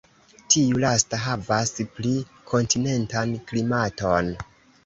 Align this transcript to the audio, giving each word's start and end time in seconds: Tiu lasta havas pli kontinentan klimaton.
Tiu 0.53 0.79
lasta 0.83 1.19
havas 1.25 1.73
pli 1.99 2.15
kontinentan 2.53 3.37
klimaton. 3.53 4.35